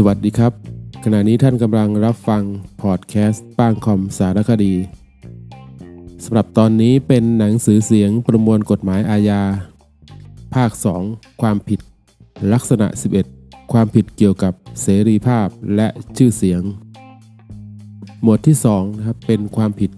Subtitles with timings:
[0.00, 0.52] สวัสดีครับ
[1.04, 2.42] ขณะนี้ท่านกำลังรับฟัง
[2.82, 4.74] พอดแคสต์ป้างคอมสารคดี
[6.24, 9.42] สำหรับตอนนี้เป็นหนังสือเสียงประมวลกฎหมายอาญา
[10.54, 10.70] ภาค
[11.06, 11.80] 2 ความผิด
[12.52, 12.86] ลักษณะ
[13.30, 16.62] 11 ความผิดเกี่ยวกับเสรีภาพและชื่อเสียง
[18.22, 19.90] หมวดที่2นะครับเป็นความผิด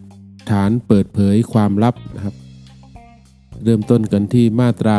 [0.50, 2.34] ฐานเปิดเผยความลับนะครับ
[3.64, 4.98] เริ่มต้นกันที่มาตรา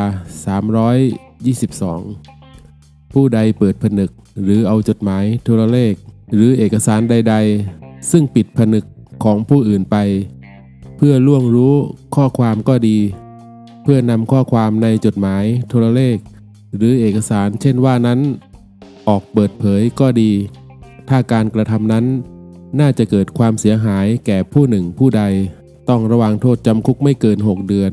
[0.98, 4.10] 322 ผู้ใดเปิดผนึก
[4.44, 5.94] หรือเอาจดหมายโทรเลข
[6.34, 7.36] หรือเอกสารใด
[7.72, 8.86] ๆ ซึ่งปิดผนึก
[9.24, 9.98] ของผู้อื่นไป
[10.98, 11.74] เพื่อล่วงรู้
[12.16, 12.98] ข้อความก็ดี
[13.84, 16.18] เพื่อนำข้อความในจดหมายโทรเลข
[16.76, 18.20] หรือเอกสารเช่นว่านั้น
[19.08, 20.32] ออกเปิดเผยก็ดี
[21.10, 22.06] ถ้าการกระทำนั้น
[22.80, 25.24] น่าจะเกิดความเสียหายแก่ผู้หนึ่งผู้ใด
[25.90, 27.92] ต้องระวังโทษจำคุกไม่เกิน 6 เดือน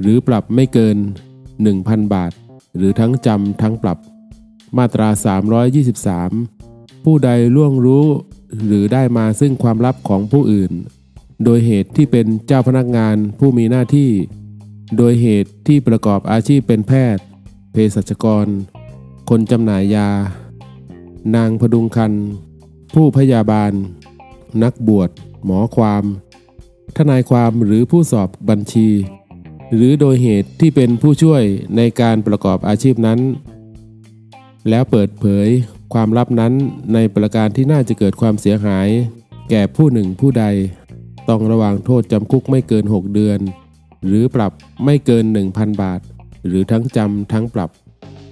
[0.00, 0.96] หรือปรับไม่เกิน
[1.54, 2.32] 1,000 บาท
[2.76, 3.98] หรือทั้งจำทั้งปรับ
[4.76, 5.08] มาตรา
[6.26, 8.06] 323 ผู้ใดล่วงรู้
[8.64, 10.72] หรือได้มาซึ่งความลับของผู้อื่น
[11.44, 14.10] โดยเหตุที่เป็นเจ้าพนักงานผู้มีหน้าที่
[14.96, 17.24] โดยเหตุที่ประกอบอาชีพเป็นแพทย์
[17.72, 18.46] เภสัชกร
[19.28, 20.08] คนจำหน่ายยา
[21.34, 22.12] นางพดุงคัน
[22.94, 23.72] ผู้พยาบาล
[24.62, 25.10] นักบวช
[25.44, 26.04] หมอความ
[26.96, 28.88] ทนายความหรือผู้สอบบัญชี
[29.74, 31.42] หรือโดยเหตุที่เป็นผู้ช่วย
[31.76, 33.18] ในการประกอบอาชีพนั้น
[34.70, 35.48] แล้วเปิดเผย
[35.92, 36.52] ความลับนั้น
[36.94, 38.88] ในประการที่น่าจะเกิดความเสียหาย
[39.50, 40.44] แก่ผู้หนึ่งผู้ใด
[41.28, 43.38] ต้องระวังโทษจำคุกไม่เกิน 6 เดือน
[44.06, 44.52] หรือปรับ
[44.84, 46.00] ไม่เกิน 1,000 บาท
[46.46, 47.70] หรือทั้งจำทั้งปรับ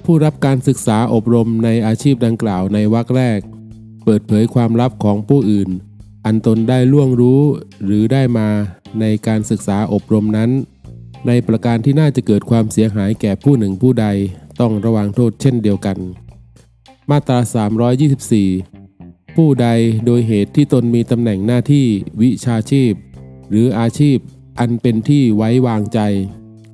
[0.04, 3.40] ผู้รับการศึกษาอบรมในอาชีพดังกล่าวในวรรคแรก
[4.04, 5.70] เปิดเผยความลับของผู้อื่น
[6.26, 7.40] อันตนได้ล่วงรู้
[7.84, 8.48] หรือได้มา
[9.00, 10.50] ในการศึกษาอบรมนั้น
[11.26, 14.06] ในประการที่น่าจะเกิดความเสียหายแก่ผู้หนึ่งผู้ใด
[14.60, 15.98] ต้องระวังโทษเช่นเดียวกัน
[17.10, 17.38] มาตรา
[18.56, 19.68] 324 ผู้ใด
[20.06, 21.86] โดยเหตุที่ตนมีตำแหน่งหน้าที่
[22.22, 22.92] วิชาชีพ
[23.50, 24.16] หรืออาชีพ
[24.58, 26.00] อันเป็นที่ไว้วางใจ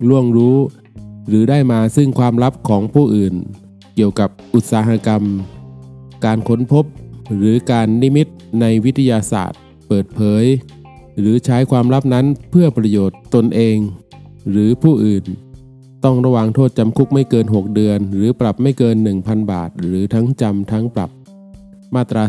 [0.08, 0.56] ล่วงรู้
[1.28, 3.34] หรือได้มาซึ่งความลับของผู้อื่น
[3.94, 5.22] เกี่ยวกับอุตสาหกรรม
[6.24, 6.84] การค้นพบ
[7.36, 8.26] หรือการนิมิต
[8.60, 10.44] ในวิทยาศาสตร์ เปิดเผย
[11.18, 13.76] หรือใช้ความลับนั้นเพื่อประโยชน์ตนเอง
[14.50, 15.24] หรือผู้อื่น
[16.04, 21.10] ต้องระวังโทษจำคุกไม่เกิน 6 เดือน หรือปรับไม่เกิน 1,000 บาท หรือทั้งจำทั้งปรับ
[21.94, 22.24] มาตรา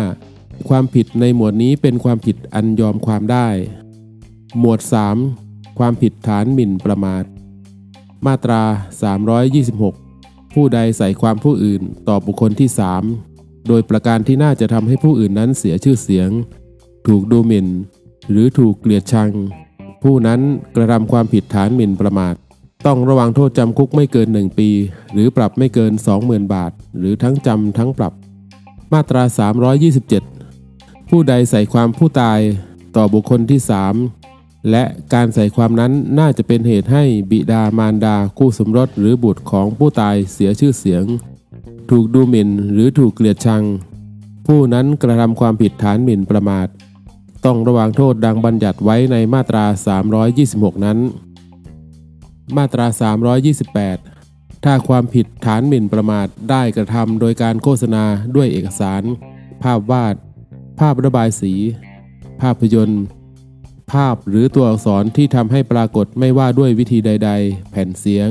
[0.00, 3.48] 325 ความผิดในหมวดนี้เป็นความผิดอันยอมความได้
[4.58, 4.80] หมวด
[5.28, 7.24] 3 ความผิดฐานหมิ่นประมาท
[8.26, 8.62] มาตรา
[9.78, 12.68] 326 ผู้ใดใส่ความผู้อื่นต่อบุคคลที่
[13.18, 16.30] 3 โดยประการที่น่าจะทำให้ผู้อื่นนั้นเสียชื่อเสียง
[17.06, 17.68] ถูกดูหมิ่น
[18.30, 19.30] หรือถูกเกลียดชัง
[20.02, 20.40] ผู้นั้น
[20.76, 22.34] กระทำความผิดฐานหมิ่นประมาท
[22.86, 24.70] ต้องระวังโทษจำคุกไม่เกิน 1 ปี
[25.12, 25.92] หรือปรับไม่เกิน
[26.22, 28.12] 20,000 บาท หรือทั้งจำทั้งปรับ
[28.92, 29.22] มาตรา
[30.56, 32.40] 327 ผู้ใดใส่ความผู้ตาย
[32.96, 33.60] ต่อบุคคลที่
[34.14, 41.04] 3 และการใส่ความนั้นน่าจะเป็นเหตุให้บิดามารดาคู่สมรสหรือบุตรของผู้ตายเสียชื่อเสียง
[41.90, 43.62] ถูกดูหมิ่นหรือถูกเกลียดชัง
[44.46, 46.68] ผู้นั้นกระทำความผิดฐานหมิ่นประมาท
[47.44, 49.64] ต้องระวังโทษดังบัญญัติไว้ในมาตรา
[50.24, 50.98] 326 นั้น
[52.58, 52.86] มาตรา
[53.80, 58.04] 328 ถ้าความผิดฐานหมิ่นประมาทได้กระทำโดยการโฆษณา
[58.36, 59.02] ด้วยเอกสาร
[59.62, 60.14] ภาพวาด
[60.80, 61.54] ภาพระบายสี
[62.40, 63.04] ภาพยนตร์
[63.92, 68.28] ภาพหรือตัวอักษรที่ทำให้ปรากฏไม่ว่าด้วยวิธีใด ๆ แผ่นเสียง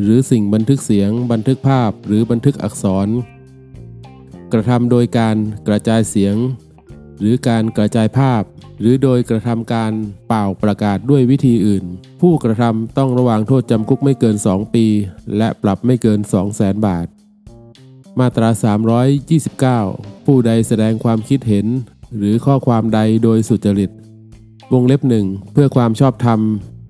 [0.00, 3.08] หรือสิ่งบันทึกเสียง บันทึกภาพหรือบันทึกอักษร
[4.52, 5.36] กระทำโดยการ
[5.68, 6.36] กระจายเสียง
[7.20, 8.42] หรือการกระจายภาพ
[8.80, 9.92] หรือโดยกระทำการ
[10.28, 11.84] เป่าประกาศด้วยวิธีอื่น
[12.20, 14.86] ผู้กระทำต้องระวังโทษจำคุกไม่เกิน 2 ปี
[15.36, 17.06] และปรับไม่เกิน 2 0 0แสนบาท
[18.18, 18.48] มาตรา
[19.78, 21.66] 329 ผู้ใดแสดงความคิดเห็น
[22.16, 23.90] หรือข้อความใดโดยสุจริต
[24.72, 26.40] วงเล็บหนึ่งเพื่อความชอบธรรม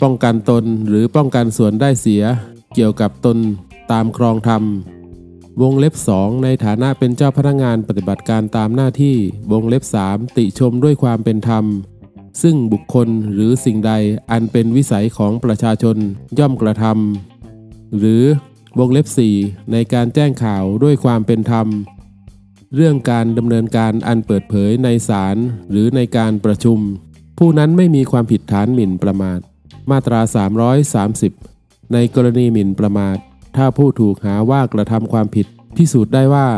[0.03, 2.23] ป้องกันตนหรือป้องกันส่วนได้เสีย
[2.75, 3.37] เกี่ยวกับตน
[3.93, 4.63] ตามครองธรรม
[5.63, 9.17] วงเล็บ 2 ในฐานะเป็นเจ้าพนักงานปฏิบัติการตามหน้าที่
[9.53, 11.65] วงเล็บ 3 ติชมด้วยความเป็นธรรม
[12.43, 13.93] ซึ่งบุคคลหรือสิ่งใด
[14.31, 15.97] อันเป็นวิสัยของประชาชน
[16.39, 18.23] ย่อมกระทำหรือ
[18.79, 19.07] วงเล็บ
[19.39, 21.67] 4 ในการแจ้งข่าวด้วยความเป็นธรรม
[22.75, 25.37] เรื่องการดำเนินการอันเปิดเผยในศาล
[25.71, 26.79] หรือในการประชุม
[27.39, 29.41] ผู้นั้นไม่มีความผิดฐานหมิ่นประมาท
[29.91, 30.21] มาตรา
[31.27, 33.19] 330 ในกรณีหมิ่นประมาท
[33.57, 36.49] ถ้าผู้ถูกหาว่ากระทำความผิด พิสูจน์ได้ว่า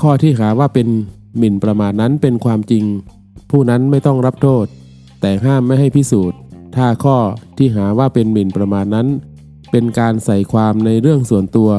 [0.00, 0.88] ข้อที่หาว่าเป็น
[1.38, 2.84] หมิ่นประมาทนั้นเป็นความจริง
[3.50, 4.66] ผู้นั้นไม่ต้องรับโทษ
[5.20, 6.38] แต่ห้ามไม่ให้พิสูจน์
[6.76, 7.18] ถ้าข้อ
[7.58, 9.06] ที่หาว่าเป็นหมิ่นประมาทนั้น
[9.70, 11.70] เป็นการใส่ความในเรื่องส่วนตัว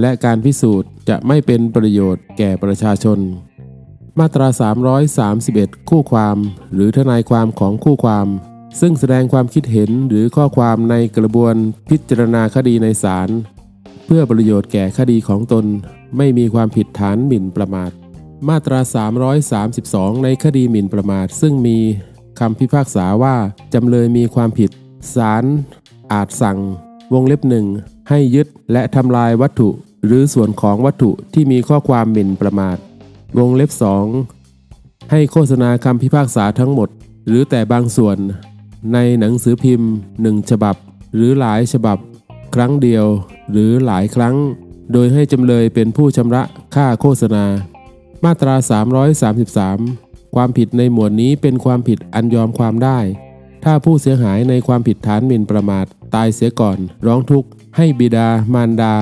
[0.00, 3.18] และการพิสูจน์จะไม่เป็นประโยชน์แก่ประชาชน
[4.18, 4.48] มาตรา
[5.18, 6.36] 331 คู่ความ
[6.74, 8.26] หรือทนายความของคู่ความ
[8.80, 11.54] ซึ่งแสดงความคิดเห็นหรือข้อความในกระบวน
[11.88, 13.28] พิจารณาคดีในศาล
[14.12, 15.64] พื่อประโยชน์แก่คดีของตน
[16.16, 17.90] ไม่มีความผิดฐานหมิ่นประมาท
[18.48, 18.80] มาตรา
[19.52, 21.78] 332 ในคดีหมิ่นประมาท ซึ่งมี
[22.40, 23.36] คำพิพากษาว่า
[23.74, 24.70] จำเลยมีความผิด
[25.14, 25.44] ศาล
[26.12, 26.58] อาจสั่ง
[27.12, 27.66] วงเล็บหนึ่ง
[28.08, 29.70] ให้ยึดและทำลายวัตถุ
[30.06, 32.76] หรือส่วนของวัตถุที่มีข้อความหมิ่นประมาท
[33.38, 34.06] วงเล็บสอง
[35.10, 36.88] ให้โฆษณาคำพิพากษาทั้งหมด
[37.26, 38.16] หรือแต่บางส่วน
[38.92, 39.90] ในหนังสือพิมพ์
[40.22, 40.76] หนึ่งฉบับ
[41.14, 41.98] หรือหลายฉบับ
[42.54, 43.06] ครั้งเดียว
[43.50, 44.36] หรือหลายครั้ง
[44.92, 46.42] โดยให้จำเลยเป็นผู้ชำระ
[46.74, 47.44] ค่าโฆษณา
[48.24, 48.54] มาตรา
[49.60, 52.98] 333 ความผิดในหมวดนี้เป็นความผิดอันยอมความได้
[53.64, 58.94] ถ้าผู้เสียหายในความผิดฐานหมิ่นประมาทตายเสียก่อน ร้องทุกข์ ให้บิดามารดา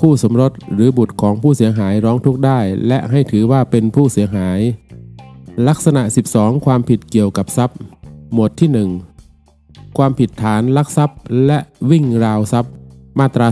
[0.00, 4.58] คู่สมรสหรือบุตรของผู้เสียหายร้องทุกข์ได้ และให้ถือว่าเป็นผู้เสียหาย
[5.68, 6.02] ลักษณะ
[6.34, 7.78] 12 ความผิดเกี่ยวกับทรัพย์
[8.32, 8.70] หมวดที่
[9.34, 11.58] 1 ความผิดฐานลักทรัพย์และ
[11.90, 12.72] วิ่งราวทรัพย์
[13.18, 13.48] มาตรา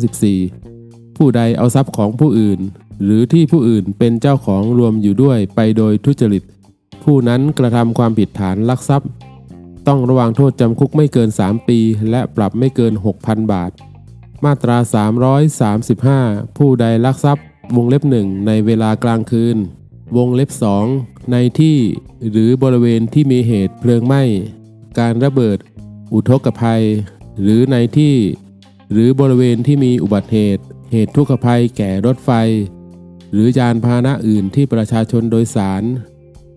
[0.00, 2.60] 334 ผู้ใดเอาทรัพย์ของผู้อื่น
[3.04, 6.42] หรือที่ผู้อื่นเป็นเจ้าของรวมอยู่ด้วยไปโดยทุจริต
[7.04, 9.08] ผู้นั้นกระทำความผิดฐานลักทรัพย์
[9.86, 11.78] ต้องระวังโทษจำคุกไม่เกิน 3 ปี
[12.10, 12.92] และปรับไม่เกิน
[13.22, 13.70] 6,000 บาท
[14.44, 14.76] มาตรา
[16.46, 17.44] 335 ผู้ใดลักทรัพย์
[17.76, 19.56] วงเล็บหนึ่งในเวลากลางคืน
[20.16, 20.84] วงเล็บสอง
[21.32, 21.78] ในที่
[22.30, 24.22] หรือบริเวณที่มีเหตุเพลิงไหม้
[24.98, 25.58] การระเบิด
[26.12, 26.82] อุทกภัย
[27.40, 28.14] หรือในที่
[28.92, 32.30] หรือบริเวณที่มีอุบัติเหตุ เหตุทุกขภัยแก่รถไฟ
[33.32, 35.82] หรือยานพาหนะอื่นที่ประชาชนโดยสาร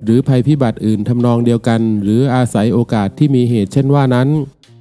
[0.03, 4.29] หรือภัยพิบัติอื่นทำนองเดียวกัน หรืออาศัยโอกาสที่มีเหตุเช่นว่านั้น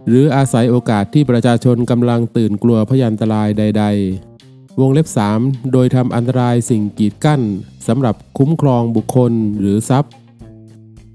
[0.09, 3.85] หรืออาศัยโอกาสที่ประชาชนกำลังตื่นกลัวพยันตรายใด
[4.33, 5.07] ๆวงเล็บ
[5.39, 7.41] 3 โดยทำอันตรายสิ่งกีดกั้น
[7.87, 10.13] สำหรับคุ้มครองบุคคลหรือทรัพย์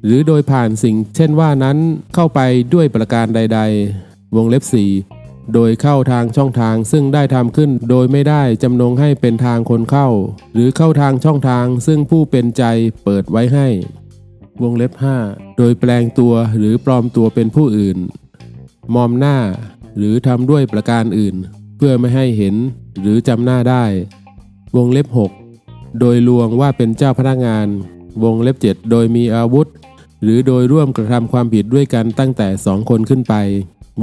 [0.06, 1.78] หรือโดยผ่านสิ่งเช่นว่านั้น
[2.16, 2.40] เข้าไป
[2.74, 3.60] ด้วยประการใด
[4.00, 5.17] ๆ วงเล็บ4
[5.54, 10.08] โดยเข้าทางช่องทางซึ่งได้ทำขึ้นโดยไม่ได้จำนงให้เป็นทางคนเข้า
[10.54, 12.64] หรือเข้าทางช่องทางซึ่งผู้เป็นใจ
[13.04, 13.68] เปิดไว้ให้
[14.64, 14.92] วงเล็บ
[15.26, 17.98] 5 โดยแปลงตัวหรือปลอมตัวเป็นผู้อื่น
[18.94, 19.38] มอมหน้า
[19.98, 21.36] หรือทำด้วยประการอื่น
[21.78, 22.56] เพื่อไม่ให้เห็น
[23.02, 23.84] หรือจำหน้าได้
[24.78, 25.08] วงเล็บ
[25.54, 27.68] 6 โดยลวงว่าเป็นเจ้าพนักงาน
[28.24, 29.68] วงเล็บ 7 โดยมีอาวุธ
[30.24, 33.34] หรือโดยร่วมกระทำความผิดด้วยกันตั้งแต่สองคนขึ้นไป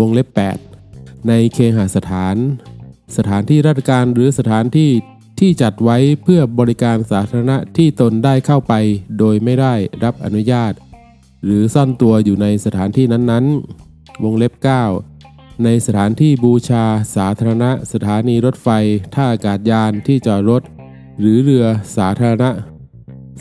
[0.00, 0.73] วงเล็บ 8
[1.28, 2.36] ในเคหสถาน
[3.16, 4.90] สถานที่ราชการหรือสถานที่
[5.40, 8.74] ที่จัดไว้เพื่อบริการสาธารณะที่ตนได้เข้าไป
[9.18, 9.74] โดยไม่ได้
[10.04, 10.72] รับอนุญาต
[11.44, 14.52] หรือซ่อนตัวอยู่ในสถานที่นั้นๆ วงเล็บ
[15.06, 16.84] 9 ในสถานที่บูชา
[17.16, 18.68] สาธารณะ สถานีรถไฟ
[19.14, 20.62] ท่าอากาศยานที่จอดรถ
[21.18, 21.66] หรือเรือ
[21.96, 22.50] สาธารณะ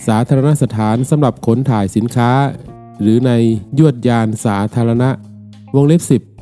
[0.08, 2.32] สาธารณสถานสำหรับขนถ่ายสินค้า
[3.02, 3.32] หรือใน
[3.78, 5.10] ยวดยานสาธารณะ
[5.76, 6.33] วงเล็บ 10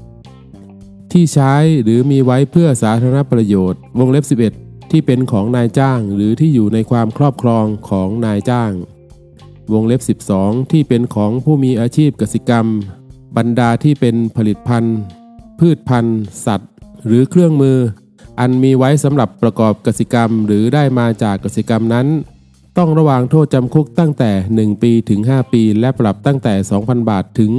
[1.11, 1.53] ที่ใช้
[1.83, 4.25] หรือมีไว้เพื่อสาธารณประโยชน์ วงเล็บ
[4.55, 8.71] 11 ที่เป็นของนายจ้าง หรือที่อยู่ในความครอบครองของนายจ้าง
[9.73, 12.65] วงเล็บ 12 ที่เป็นของผู้มีอาชีพกสิกรรม
[13.37, 14.99] บรรดาที่เป็นผลิตภัณฑ์
[15.59, 16.71] พืชพันธุ์ สัตว์
[17.05, 17.77] หรือเครื่องมือ
[18.39, 22.07] อันมีไว้สำหรับประกอบกสิกรรม หรือได้มาจากกสิกรรมนั้น
[22.77, 27.51] ต้องระวางโทษจำคุกตั้งแต่ 1 ปีถึง 5 ปี และปรับตั้งแต่ 2,000 บาทถึง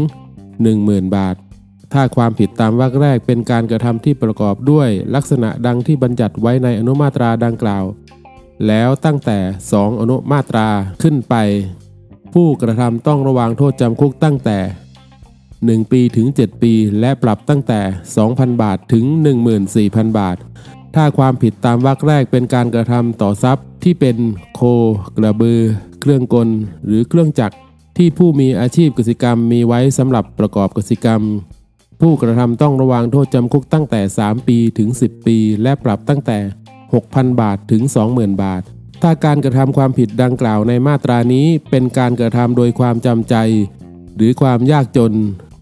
[0.54, 1.36] 10,000 บาท
[1.92, 7.84] ถ้าความผิดตามวรรคแรกเป็นการกระทำที่ประกอบด้วยลักษณะดังที่บัญญัติไว้ในอนุมาตราดังกล่าว
[8.66, 9.38] แล้วตั้งแต่
[9.70, 10.68] 2 อนุมาตรา
[11.02, 11.34] ขึ้นไป
[12.34, 14.58] ผู้กระทำต้องระวังโทษจำคุกตั้งแต่
[15.22, 17.80] 1 ปีถึง 7 ปี และปรับตั้งแต่
[18.20, 19.04] 2,000 บาทถึง
[19.62, 20.36] 14,000 บาท
[20.94, 24.16] ถ้าความผิดตามวรรคแรกเป็นการกระทำต่อทรัพย์ที่เป็น
[24.54, 24.60] โค
[25.16, 25.60] กระบือ
[26.00, 26.48] เครื่องกล
[26.86, 27.56] หรือเครื่องจักร
[27.96, 31.22] ที่ผู้มีอาชีพกสิกรรมมีไว้สำหรับประกอบกสิกรรม
[32.04, 36.38] ผู้กระทำต้องระวังโทษจำคุกตั้งแต่ 3 ปีถึง 10 ปี และปรับตั้งแต่
[36.88, 37.82] 6,000 บาทถึง
[38.12, 38.62] 20,000 บาท
[39.02, 43.34] ถ้าการกระทำความผิดดังกล่าวในมาตรานี้เป็นการกระทำโดยความจำใจ
[44.16, 45.12] หรือความยากจน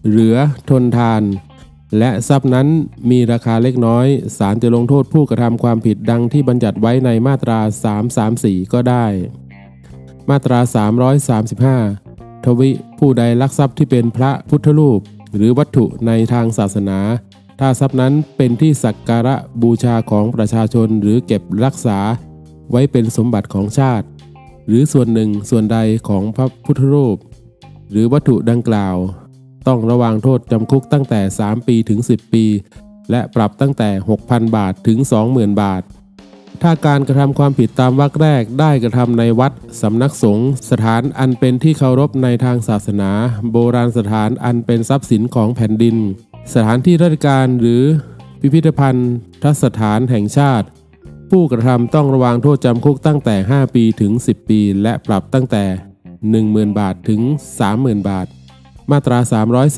[0.07, 0.37] เหลือ
[0.69, 1.21] ทนทาน
[1.97, 2.67] และทรัพย์นั้น
[3.09, 4.07] มีราคาเล็กน้อย
[4.37, 7.59] ศาลจะลงโทษผู้กระทำความผิดดังที่บัญญัติไว้ในมาตรา
[8.17, 9.05] 334 ก็ได้
[10.29, 10.59] มาตรา
[11.51, 12.69] 335 ทวิ
[12.99, 15.01] ผู้ใดลักทรัพย์ที่เป็นพระพุทธรูป
[15.35, 16.99] หรือวัตถุในทางศาสนา
[17.59, 21.99] ถ้าทรัพย์นั้นเป็นที่สักการะบูชาของประชาชนหรือเก็บรักษา
[22.71, 24.05] ไว้เป็นสมบัติของชาติ
[24.67, 25.77] หรือส่วนหนึ่งส่วนใด
[26.09, 27.17] ของพระพุทธรูป
[27.91, 28.95] หรือวัตถุดังกล่าว
[29.67, 32.45] ต้องระวังโทษจำคุกตั้งแต่ 3 ปีถึง 10 ปี
[33.11, 33.89] และปรับตั้งแต่
[34.21, 34.97] 6,000 บาทถึง
[35.29, 35.81] 20,000 บาท
[36.61, 39.51] ถ้าการกระทำความผิดตามวรรคแรกได้กระทำในวัด
[39.81, 43.11] สำนักสงฆ์สถานอันเป็นที่เคารพในทางศาสนา
[43.51, 45.97] โบราณสถานอันเป็นทรัพย์สินของแผ่นดิน
[46.53, 47.83] สถานที่ราชการหรือ
[48.41, 49.11] พิพิธภัณฑ์
[49.43, 50.67] ทสถานแห่งชาติ
[51.31, 55.63] ผู้กระทำต้องระวางโทษจำคุกตั้งแต่ 5 ปีถึง 10 ปี และปรับตั้งแต่
[56.21, 57.21] 10,000 บาทถึง
[57.65, 58.27] 30,000 บาท
[58.91, 59.19] มาตรา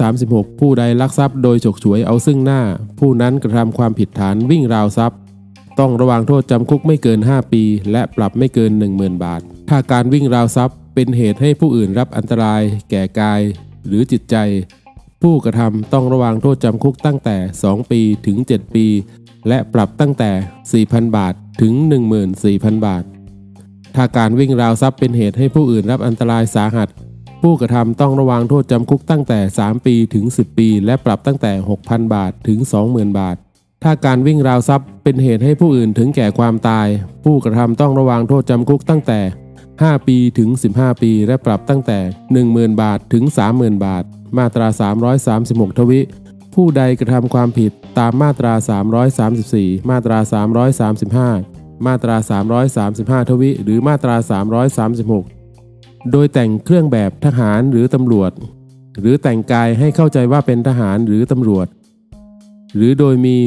[0.01, 2.61] 336 ผู้ใดลักทรัพย์โดยฉกฉวยเอาซึ่งหน้า
[2.99, 5.19] ผู้นั้นกระทำความผิดฐานวิ่งราวทรัพย์
[5.79, 13.41] ต้องระวางโทษจำคุกไม่เกิน 5 ปี และปรับไม่เกิน 10,000 บาท ถ้าการวิ่งราวทรัพย์ เป็นเหตุให้ผู้อื่นรับอันตราย แก่กาย
[13.87, 14.35] หรือจิตใจ
[15.21, 18.87] ผู้กระทำต้องระวางโทษจำคุกตั้งแต่ 2 ปีถึง 7 ปี
[19.47, 21.73] และปรับตั้งแต่ 4,000 บาทถึง
[22.25, 23.03] 14,000 บาท
[23.95, 26.89] ถ้าการวิ่งราวทรัพย์เป็นเหตุให้ผู้อื่นรับอันตรายสาหัส
[27.41, 31.51] ผู้กระทำต้องระวางโทษจำคุกตั้งแต่ 3 ปีถึง 10 ปี และปรับตั้งแต่
[31.83, 33.37] 6,000 บาทถึง 20,000 บาท
[33.83, 36.87] ถ้าการวิ่งราวทรัพย์เป็นเหตุให้ผู้อื่นถึงแก่ความตาย
[37.23, 39.19] ผู้กระทำต้องระวางโทษจำคุกตั้งแต่
[39.63, 41.99] 5 ปีถึง 15 ปี และปรับตั้งแต่
[42.39, 43.23] 10,000 บาทถึง
[43.53, 44.03] 30,000 บาท
[44.37, 44.67] มาตรา
[45.23, 45.99] 336 ทวิ
[46.55, 48.53] ผู้ใดกระทำความผิดตามมาตรา
[49.21, 50.19] 334 มาตรา
[51.23, 52.15] 335 มาตรา
[52.73, 54.15] 335 ทวิ หรือมาตรา
[55.33, 58.31] 336 โดยแต่งเครื่องแบบทหารหรือตำรวจ
[58.99, 61.67] หรือแต่งกายให้เข้าใจว่าเป็นทหารหรือตำรวจ
[62.75, 63.37] หรือโดยมี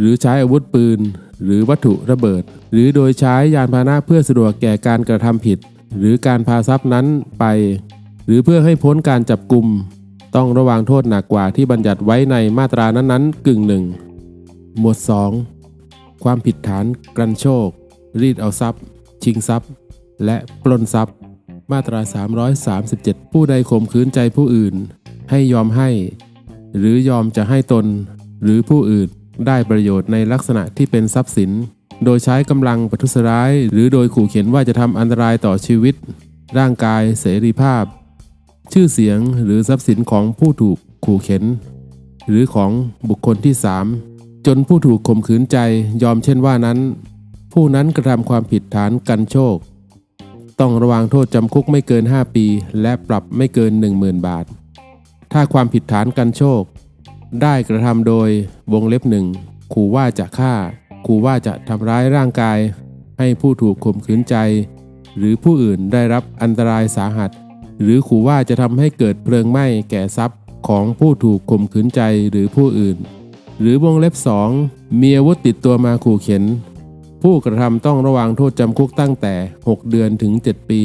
[0.00, 1.00] หรือใช้อาวุธปืน
[1.44, 2.42] หรือวัตถุระเบิด
[2.72, 5.58] หรือโดยใช้ยานพาหนะเพื่อสะดวกแก่การกระทำผิด
[5.98, 7.06] หรือการพาทรัพย์นั้น
[7.40, 7.44] ไป
[8.26, 9.66] หรือเพื่อให้พ้นการจับกลุ่ม
[10.36, 13.84] ต้องระวังโทษหนักกว่าที่บัญญัติไว้ในมาตรานั้นๆ กึ่งหนึ่ง
[14.78, 14.98] หมวด
[15.60, 16.84] 2 ความผิดฐาน
[17.16, 17.68] กรันโชค
[18.20, 18.82] รีดเอาทรัพย์
[19.24, 19.70] ชิงทรัพย์
[20.24, 21.16] และปล้นทรัพย์
[21.72, 22.00] มาตรา
[22.66, 24.74] 337 ผู้ใดข่มขืนใจผู้อื่น
[25.30, 25.90] ให้ยอมให้
[26.78, 27.86] หรือยอมจะให้ตน
[28.42, 29.08] หรือผู้อื่น
[29.46, 31.50] ได้ประโยชน์ในลักษณะที่เป็นทรัพย์สิน
[32.04, 35.94] โดยใช้กำลังประทุษร้าย หรือโดยขู่เข็นว่าจะทำอันตรายต่อชีวิต
[36.58, 37.84] ร่างกาย เสรีภาพ
[38.72, 41.44] ชื่อเสียงหรือทรัพย์สินของผู้ถูกขู่เข็น
[42.28, 42.70] หรือของ
[43.08, 43.54] บุคคลที่
[44.00, 45.58] 3จนผู้ถูกข่มขืนใจ
[46.02, 46.78] ยอมเช่นว่านั้น
[47.52, 49.56] ผู้นั้นกระทำความผิดฐานกันโชค
[50.60, 52.46] ต้องระวางโทษจำคุกไม่เกิน 5 ปี
[52.82, 54.44] และปรับไม่เกิน 10,000 บาท
[55.32, 56.62] ถ้าความผิดฐานกันโชค
[57.42, 58.28] ได้กระทำโดย
[58.72, 59.26] วงเล็บหนึ่ง
[59.72, 60.54] ขู่ว่าจะฆ่า
[61.06, 62.58] ขู่ว่าจะทำร้ายร่างกาย
[63.18, 64.36] ให้ผู้ถูกข่มขืนใจ
[65.18, 67.30] หรือผู้อื่นได้รับอันตรายสาหัส
[67.82, 72.96] หรือขู่ว่าจะทำให้เกิดเพลิงไหม้แก่ทรัพย์ของผู้ถูกข่มขืนใจหรือผู้อื่น
[73.60, 74.14] หรือวงเล็บ
[74.56, 76.44] 2 มีอาวุธติดตัวมาขู่เข็น
[77.22, 79.34] ผู้กระทำต้องระวังโทษจำคุกตั้งแต่
[79.66, 80.80] 6 เดือนถึง 7 ปี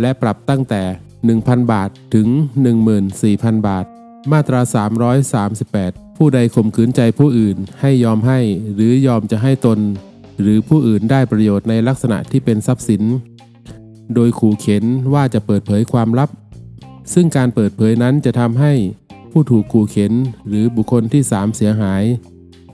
[0.00, 0.82] และปรับตั้งแต่
[1.26, 2.28] 1,000 บาทถึง
[2.96, 3.86] 14,000 บาท
[4.30, 4.60] มาตรา
[5.40, 8.40] 338 ผู้ใดข่มขืนใจผู้อื่นให้ยอมให้
[8.74, 9.78] หรือยอมจะให้ตน
[10.40, 13.02] หรือผู้อื่นได้ประโยชน์ในลักษณะที่เป็นทรัพย์สิน
[14.14, 16.30] โดยขู่เข็นว่าจะเปิดเผยความลับ
[17.14, 18.72] ซึ่งการเปิดเผยนั้นจะทำให้
[19.32, 20.12] ผู้ถูกขู่เข็น
[20.48, 22.02] หรือบุคคลที่3เสียหาย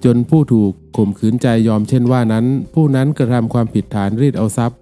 [0.05, 4.79] จนผู้ถูกข่มขืนใจยอมเช่นว่านั้น ผู้นั้นกระทำความผิดฐานรีดเอาทรัพย์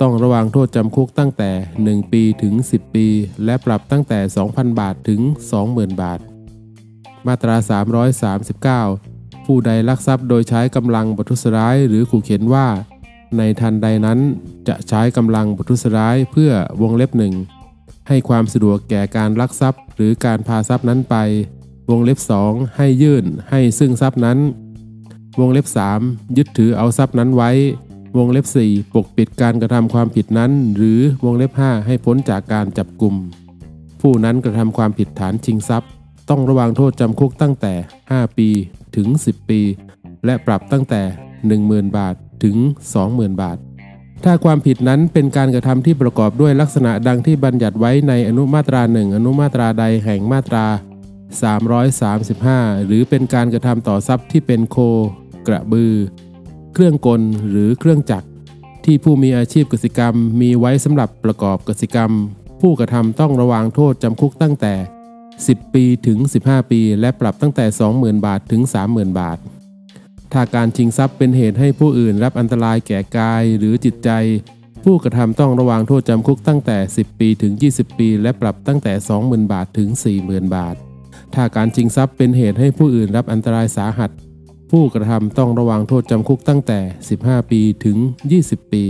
[0.00, 1.50] ต้องระวังโทษจำคุกตั้งแต่
[1.84, 3.06] 1 ปีถึง 10 ปี
[3.44, 5.20] และปรับตั้งแต่ 2,000 บาทถึง
[5.60, 6.20] 20,000 บาท
[7.26, 7.56] มาตรา
[8.90, 12.66] 339 ผู้ใดลักทรัพย์โดยใช้กำลังบทุษร้ายหรือขู่เข็นว่า
[13.36, 14.18] ในทันใดนั้น
[14.68, 17.34] จะใช้กำลังบทุษร้ายเพื่อวงเล็บหนึ่ง
[18.08, 21.16] ให้ความสะดวกแก่การลักทรัพย์ หรือการพาทรัพย์นั้นไป
[21.90, 24.38] วงเล็บ 2 ให้ยื่นให้ซึ่งทรัพย์นั้น
[25.40, 25.66] วงเล็บ
[26.00, 27.50] 3 ยึดถือเอาทรัพย์นั้นไว้
[28.16, 33.14] วงเล็บ 4 ปกปิดการกระทำความผิดนั้น หรือวงเล็บ 5 ให้พ้นจากการจับกลุ่ม
[34.00, 35.90] ผู้นั้นกระทำความผิดฐานชิงทรัพย์
[36.30, 37.72] ต้องระวังโทษจำคุกตั้งแต่
[38.06, 38.48] 5 ปี
[38.96, 39.60] ถึง 10 ปี
[40.24, 41.02] และปรับตั้งแต่
[41.48, 42.56] 10,000 บาทถึง
[43.00, 43.58] 20,000 บาท
[44.24, 50.66] ถ้าความผิดนั้นเป็นการกระทำที่ประกอบด้วยลักษณะดังที่บัญญัติไว้ในอนุมาตราหนึ่งอนุมาตราใดแห่งมาตรา
[52.36, 54.76] 335 หรือเป็นการกระทำต่อทรัพย์ที่เป็นโค
[55.48, 55.92] กระบือ
[56.78, 58.28] เครื่องกลหรือเครื่องจักร
[58.84, 62.10] ที่ผู้มีอาชีพกสิกรรม มีไว้สำหรับประกอบกสิกรรม
[62.60, 64.74] ผู้กระทำต้องระวางโทษจำคุกตั้งแต่
[65.24, 67.64] 10 ปีถึง 15 ปี และปรับตั้งแต่
[67.96, 69.38] 20,000 บาทถึง 30,000 บาท
[70.32, 74.10] ถ้าการชิงทรัพย์เป็นเหตุให้ผู้อื่นรับอันตรายแก่กายหรือจิตใจ
[74.84, 78.92] ผู้กระทำต้องระวางโทษจำคุกตั้งแต่ 10 ปีถึง 20 ปี และปรับตั้งแต่
[79.22, 79.88] 20,000 บาทถึง
[80.22, 80.76] 40,000 บาท
[81.34, 84.10] ถ้าการชิงทรัพย์เป็นเหตุให้ผู้อื่นรับอันตรายสาหัส
[84.70, 86.80] ผู้กระทำต้องระวางโทษจำคุกตั้งแต่
[87.16, 87.96] 15 ปีถึง
[88.34, 88.84] 20 ปี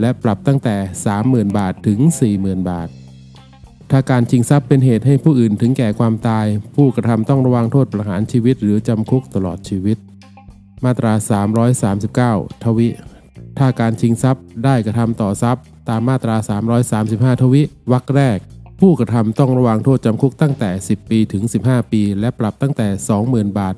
[0.00, 0.76] และปรับตั้งแต่
[1.16, 1.98] 30,000 บาทถึง
[2.34, 2.88] 40,000 บาท
[3.90, 9.98] ถ้าการชิงทรัพย์เป็นเหตุให้ผู้อื่นถึงแก่ความตาย ผู้กระทำต้องระวังโทษประหารชีวิต หรือจำคุกตลอดชีวิต
[10.84, 11.12] มาตรา
[12.48, 12.88] 339 ทวิ
[13.58, 16.36] ถ้าการชิงทรัพย์ได้กระทำต่อทรัพย์ ตามมาตรา
[17.34, 18.38] 335 ทวิวรรคแรก
[18.80, 22.88] ผู้กระทำต้องระวังโทษจำคุกตั้งแต่ 10 ปีถึง 15 ปี และปรับตั้งแต่
[23.22, 23.74] 20,000 บาท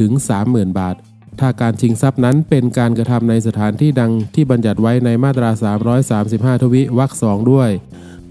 [0.00, 0.12] ถึง
[0.44, 0.96] 30,000 บาท
[1.40, 5.50] ถ้าการชิงทรัพย์นั้นเป็นการกระทำในสถานที่ดังที่บัญญัติไว้ในมาตรา
[6.06, 7.70] 335 ทวิวรรคสองด้วย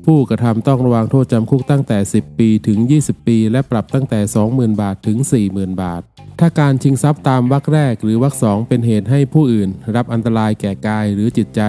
[0.05, 4.19] ผู้กระทำต้องระวังโทษจำคุกตั้งแต่ 10 ปีถึง 20 ปี และปรับตั้งแต่
[4.51, 5.17] 20,000 บาทถึง
[5.49, 6.01] 40,000 บาท
[6.39, 11.61] ถ้าการชิงทรัพย์ตามวรรคแรกหรือวรรคสองเป็นเหตุให้ผู้อื่น รับอันตรายแก่กายหรือจิตใจ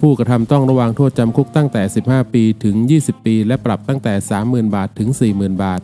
[0.00, 5.80] ผู้กระทำต้องระวังโทษจำคุกตั้งแต่ 15 ปีถึง 20 ปี และปรับตั้งแต่ 30,000 บาทถึง 40,000 บาท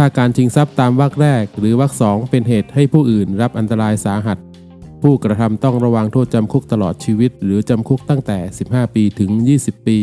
[0.00, 4.38] ถ้าการชิงทรัพย์ตามวรรคแรก หรือวรรคสองเป็นเหตุให้ผู้อื่นรับอันตรายสาหัส
[5.02, 8.38] ผู้กระทำต้องระวังโทษจำคุกตลอดชีวิต หรือจำคุกตั้งแต่
[8.68, 9.98] 15 ปีถึง 20 ปี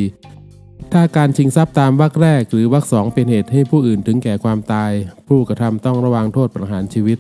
[0.93, 4.91] ถ้าการชิงทรัพย์ตามวรรคแรก หรือวรรคสองเป็นเหตุให้ผู้อื่นถึงแก่ความตาย
[5.27, 7.19] ผู้กระทำต้องระวังโทษประหารชีวิต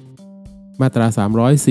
[0.81, 1.07] มาตรา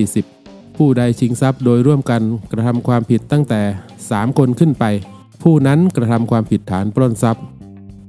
[0.06, 3.62] 340 ผู้ใดชิงทรัพย์โดยร่วมกันกระทำความผิดตั้งแต่
[4.00, 4.84] 3 คนขึ้นไป
[5.42, 7.44] ผู้นั้นกระทำความผิดฐานปล้นทรัพย์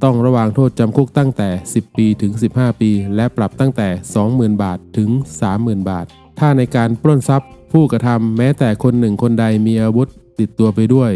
[0.04, 3.88] ต้องระวังโทษจำคุกตั้งแต่ 10 ปีถึง 15 ปี และปรับตั้งแต่
[4.26, 5.10] 20,000 บาทถึง
[5.50, 6.06] 30,000 บาท
[6.40, 10.08] ถ้าในการปล้นทรัพย์ ผู้กระทำแม้แต่คนหนึ่งคนใดมีอาวุธ
[10.40, 11.12] ติดตัวไปด้วย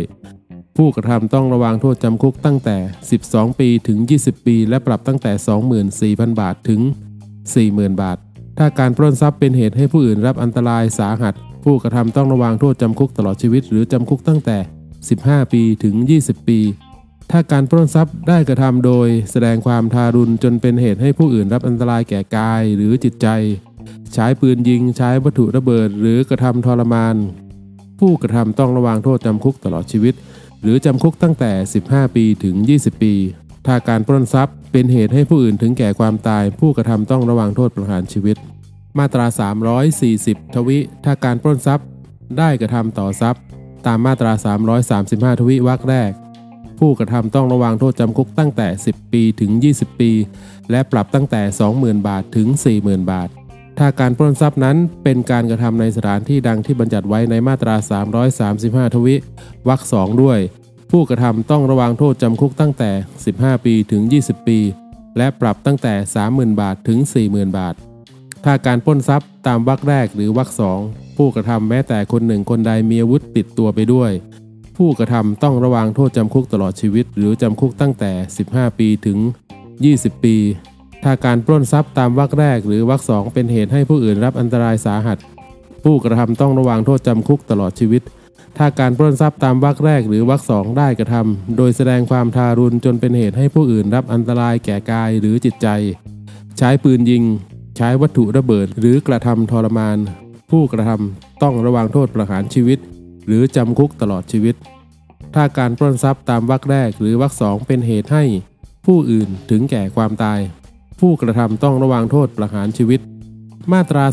[0.77, 2.77] ผู้กระทำต้องระวังโทษจำคุกตั้งแต่
[3.19, 6.81] 12 ปีถึง 20 ปี และปรับตั้งแต่ 24,000 บาทถึง
[7.41, 8.17] 40,000 บาท
[8.57, 11.33] ถ้าการปล้นทรัพย์เป็นเหตุให้ผู้อื่นรับอันตรายสาหัส
[11.63, 14.57] ผู้กระทำต้องระวังโทษจำคุกตลอดชีวิต หรือจำคุกตั้งแต่
[15.05, 16.59] 15 ปีถึง 20 ปี
[17.31, 23.27] ถ้าการปล้นทรัพย์ได้กระทำโดยแสดงความทารุณจนเป็นเหตุให้ผู้อื่นรับอันตรายแก่กายหรือจิตใจ
[24.13, 27.15] ใช้ปืนยิงใช้วัตถุระเบิด หรือกระทำทรมาน
[27.99, 30.13] ผู้กระทำต้องระวังโทษจำคุกตลอดชีวิต
[30.61, 31.51] หรือจำคุกตั้งแต่
[31.85, 33.13] 15 ปีถึง 20 ปี
[33.67, 38.37] ถ้าการปล้นทรัพย์เป็นเหตุให้ผู้อื่นถึงแก่ความตาย ผู้กระทำต้องระวังโทษประหารชีวิต
[38.97, 39.25] มาตรา
[39.91, 41.87] 340 ทวิ ถ้าการปล้นทรัพย์
[42.37, 43.41] ได้กระทำต่อทรัพย์
[43.85, 44.31] ตามมาตรา
[44.87, 46.11] 335 ทวิวรรคแรก
[46.79, 50.11] ผู้กระทำต้องระวังโทษจำคุกตั้งแต่ 10 ปีถึง 20 ปี
[50.71, 51.41] และปรับตั้งแต่
[51.75, 52.47] 20,000 บาทถึง
[52.79, 53.29] 40,000 บาท
[53.77, 57.75] ถ้าการปล้นทรัพย์นั้นเป็นการกระทำในสถานที่ดังที่บัญญัติไว้ในมาตรา
[58.35, 59.15] 335 ทวิ
[59.67, 60.39] วรรคสองด้วย
[60.91, 62.91] ผู้กระทำต้องระวังโทษจำคุกตั้งแต่
[63.27, 64.59] 15 ปีถึง 20 ปี
[65.17, 65.93] และปรับตั้งแต่
[66.27, 67.75] 30,000 บาทถึง 40,000 บาท
[68.45, 70.79] ถ้าการปล้นทรัพย์ตามวรรคแรกหรือวรรคสอง
[71.17, 74.11] ผู้กระทำแม้แต่คนหนึ่งคนใดมีอาวุธติดตัวไปด้วย
[74.83, 78.11] ผู้กระทำต้องระวังโทษจำคุกตลอดชีวิต หรือจำคุกตั้งแต่
[78.45, 79.17] 15 ปีถึง
[79.71, 80.35] 20 ปี
[81.03, 85.17] ถ้าการปล้นทรัพย์ตามวรรคแรกหรือวรรคสองเป็นเหตุให้ผู้อื่นรับอันตรายสาหัส
[85.83, 88.01] ผู้กระทำต้องระวังโทษจำคุกตลอดชีวิต
[88.57, 95.67] ถ้าการปล้นทรัพย์ตามวรรคแรกหรือวรรคสองได้กระทำโดยแสดงความทารุณจนเป็นเหตุให้ผู้อื่นรับอันตรายแก่กายหรือจิตใจ
[96.57, 97.23] ใช้ปืนยิง
[97.77, 99.97] ใช้วัตถุระเบิดหรือกระทำทรมาน
[100.51, 102.79] ผู้กระทำต้องระวังโทษประหารชีวิต
[103.29, 104.55] หรือจำคุกตลอดชีวิต
[105.35, 108.23] ถ้าการปล้นทรัพย์ตามวรรคแรกหรือวรรคสองเป็นเหตุให้
[108.85, 110.39] ผู้อื่นถึงแก่ความตาย
[110.99, 113.01] ผู้กระทำต้องระวังโทษประหารชีวิต
[113.73, 114.05] มาตรา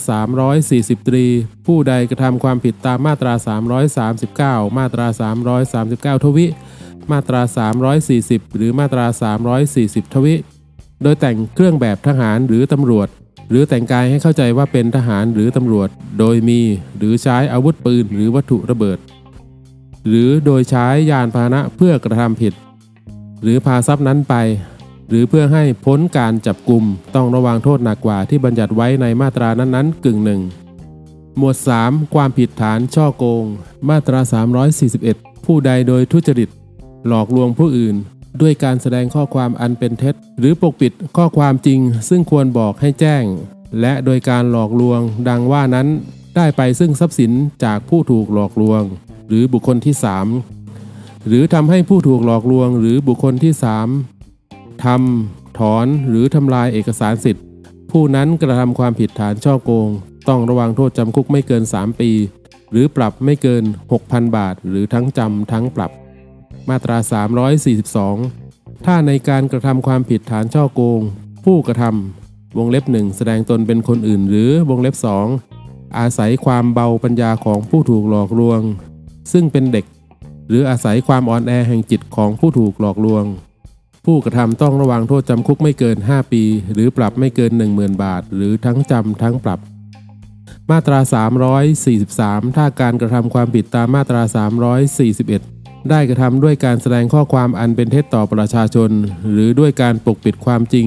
[0.51, 1.25] 340ตรี
[1.67, 3.33] ผู้ใดกระทำความผิดตามมาตรา
[4.65, 5.07] 339 มาตรา
[6.21, 6.47] 339 ทวิ
[7.13, 7.43] มาตรา
[7.99, 9.07] 340 หรือมาตรา
[9.61, 10.35] 340 ทวิ
[11.03, 13.09] โดยแต่งเครื่องแบบทหารหรือตำรวจ
[13.51, 16.61] หรือแต่งกายให้เข้าใจว่าเป็นทหารหรือตำรวจ โดยมี
[16.99, 18.99] หรือใช้อาวุธปืนหรือวัตถุระเบิด
[20.09, 22.53] หรือโดยใช้ยานพาหนะเพื่อกระทำผิด
[23.43, 24.35] หรือพาทรัพย์นั้นไป
[25.09, 30.41] หรือเพื่อให้พ้นการจับกลุ่มต้องระวังโทษหนักกว่าที่บัญญัติไว้ในมาตรานั้นๆ กึ่งหนึ่ง
[31.39, 33.45] หมวด 3 ความผิดฐานช่อโกง
[33.89, 34.21] มาตรา
[34.83, 36.49] 341 ผู้ใดโดยทุจริต
[37.09, 37.97] หลอกลวงผู้อื่น
[38.41, 43.25] ด้วยการแสดงข้อความอันเป็นเท็จ หรือปกปิดข้อความจริง ซึ่งควรบอกให้แจ้ง
[43.81, 45.89] และโดยการหลอกลวง ดังว่านั้น
[46.37, 47.33] ได้ไปซึ่งทรัพย์สิน
[47.65, 48.83] จากผู้ถูกหลอกลวง
[49.29, 49.95] หรือบุคคลที่
[50.63, 53.53] 3 หรือทำให้ผู้ถูกหลอกลวง หรือบุคคลที่
[54.19, 57.45] 3ทำถอนหรือทำลายเอกสารสิทธิ์
[57.91, 59.89] ผู้นั้นกระทำความผิดฐานช่อโกง
[60.29, 62.11] ต้องระวังโทษจำคุกไม่เกิน 3 ปี
[62.71, 63.65] หรือปรับไม่เกิน
[64.01, 65.91] 6,000 บาท หรือทั้งจำทั้งปรับ
[66.71, 66.99] มาตรา
[68.13, 71.01] 342 ถ้าในการกระทำความผิดฐานช่อโกง
[71.45, 75.27] ผู้กระทำวงเล็บหนึ่งแสดงตนเป็นคนอื่น หรือวงเล็บสอง
[75.99, 78.61] อาศัยความเบาปัญญาของผู้ถูกหลอกลวง
[79.33, 79.85] ซึ่งเป็นเด็ก
[80.49, 83.25] หรืออาศัยความอ่อนแอแห่งจิตของผู้ถูกหลอกลวง
[84.05, 89.61] ผู้กระทำต้องระวังโทษจำคุกไม่เกิน 5 ปี หรือปรับไม่เกิน 10,000 บาท หรือทั้งจำทั้งปรับ
[90.71, 91.01] มาตรา
[91.79, 94.23] 343 ถ้าการกระทำความผิดตามมาตรา
[94.89, 95.56] 341
[95.91, 98.91] ได้กระทำด้วยการแสดงข้อความอันเป็นเท็จต่อประชาชน
[99.33, 100.87] หรือด้วยการปกปิดความจริง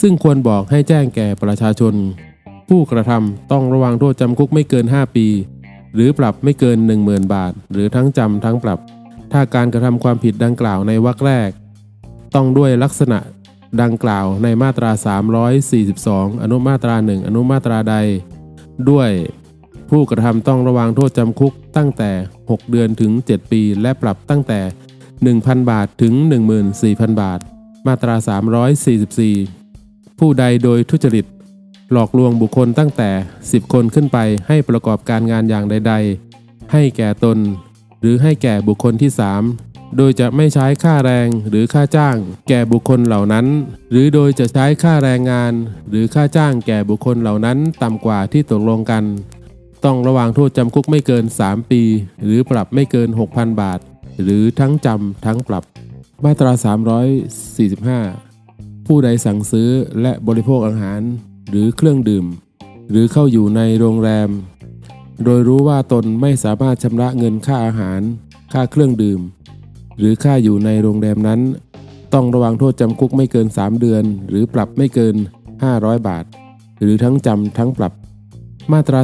[0.00, 1.94] ซึ่งควรบอกให้แจ้งแก่ประชาชน
[2.68, 5.26] ผู้กระทำต้องระวังโทษจำคุกไม่เกิน 5 ปี
[5.94, 8.78] หรือปรับไม่เกิน 10,000 บาท หรือทั้งจำทั้งปรับ
[9.32, 11.50] ถ้าการกระทำความผิดดังกล่าวในวรรคแรก
[12.34, 13.18] ต้องด้วยลักษณะ
[13.82, 14.90] ดังกล่าวในมาตรา
[15.66, 17.96] 342 อนุมาตรา 1 อนุมาตราใด
[18.90, 19.10] ด้วย
[19.96, 24.60] ผู้กระทำต้องระวังโทษจำคุกตั้งแต่ 6 เดือนถึง 7 ปี และปรับตั้งแต่
[25.14, 26.14] 1,000 บาทถึง
[26.66, 27.40] 14,000 บาท
[27.86, 28.14] มาตรา
[29.32, 31.26] 344 ผู้ใดโดยทุจริต
[31.92, 33.10] หลอกลวงบุคคลตั้งแต่
[33.42, 35.94] 10 คนขึ้นไปให้ประกอบการงานอย่างใด
[36.32, 37.38] ๆ ให้แก่ตน
[38.00, 39.10] หรือให้แก่บุคคลที่
[39.54, 42.16] 3 โดยจะไม่ใช้ค่าแรงหรือค่าจ้าง
[42.48, 43.46] แก่บุคคลเหล่านั้น
[43.90, 45.52] หรือโดยจะใช้ค่าแรงงาน
[45.88, 49.04] หรือค่าจ้างแก่บุคคลเหล่านั้นต่ำกว่าที่ตกลงกัน
[49.84, 51.82] ต้องระวางโทษจำคุกไม่เกิน 3 ปี
[52.24, 53.80] หรือปรับไม่เกิน 6,000 บาท
[54.22, 55.64] หรือทั้งจำทั้งปรับ
[56.24, 56.52] มาตรา
[58.14, 59.70] 345 ผู้ใดสั่งซื้อ
[60.02, 61.00] และบริโภคอาหาร
[61.50, 62.26] หรือเครื่องดื่ม
[62.90, 64.28] หรือเข้าอยู่ในโรงแรม
[65.24, 68.00] โดยรู้ว่าตนไม่สามารถชำระเงินค่าอาหาร
[68.52, 69.20] ค่าเครื่องดื่ม
[69.98, 71.40] หรือค่าอยู่ในโรงแรมนั้น
[72.14, 75.14] ต้องระวังโทษจำคุกไม่เกิน 3 เดือน หรือปรับไม่เกิน
[75.60, 76.24] 500 บาท
[76.80, 77.92] หรือทั้งจำทั้งปรับ
[78.72, 79.00] มาตรา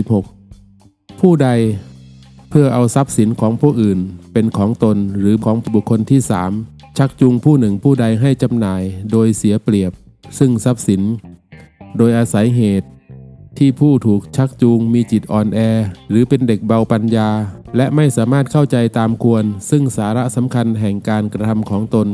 [0.00, 1.48] 346 ผู้ใด
[2.50, 3.98] เพื่อเอาทรัพย์สินของผู้อื่น
[4.32, 6.20] เป็นของตนหรือของบุคคลที่
[6.58, 9.92] 3ชักจูงผู้หนึ่งผู้ใดให้จำหน่ายโดยเสียเปรียบ
[10.38, 11.02] ซึ่งทรัพย์สิน
[11.96, 12.88] โดยอาศัยเหตุ
[13.58, 15.58] ที่ผู้ถูกชักจูงมีจิตอ่อนแอ
[16.08, 17.30] หรือเป็นเด็กเบาปัญญา
[17.76, 22.08] และไม่สามารถเข้าใจตามควร ซึ่งสาระสำคัญแห่งการกระทำของตน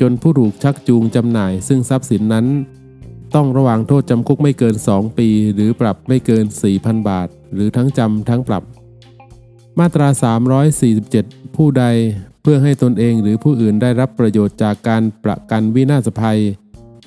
[0.00, 2.46] จนผู้ถูกชักจูงจำหน่ายซึ่งทรัพย์สินนั้น
[3.34, 6.44] ต้องระวังโทษจำคุกไม่เกิน 2 ปี หรือปรับไม่เกิน
[6.76, 8.62] 4,000 บาท หรือทั้งจำทั้งปรับ
[9.78, 10.08] มาตรา
[10.82, 11.84] 347 ผู้ใด
[12.42, 16.40] เพื่อให้ตนเองหรือผู้อื่นได้รับประโยชน์จากการประกันวินาศภัย